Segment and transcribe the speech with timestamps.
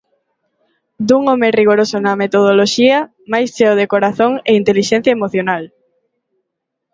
[1.07, 2.97] Dun home rigoroso na metodoloxía,
[3.31, 5.63] mais cheo de corazón e intelixencia emocional.